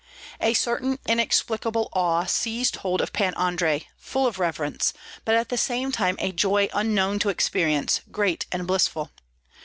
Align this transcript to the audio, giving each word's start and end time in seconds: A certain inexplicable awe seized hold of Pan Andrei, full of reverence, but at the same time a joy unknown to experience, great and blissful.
A 0.39 0.55
certain 0.55 0.97
inexplicable 1.05 1.87
awe 1.93 2.25
seized 2.25 2.77
hold 2.77 3.01
of 3.01 3.13
Pan 3.13 3.35
Andrei, 3.35 3.85
full 3.99 4.25
of 4.25 4.39
reverence, 4.39 4.93
but 5.25 5.35
at 5.35 5.49
the 5.49 5.59
same 5.59 5.91
time 5.91 6.15
a 6.17 6.31
joy 6.31 6.69
unknown 6.73 7.19
to 7.19 7.29
experience, 7.29 8.01
great 8.11 8.47
and 8.51 8.65
blissful. 8.65 9.11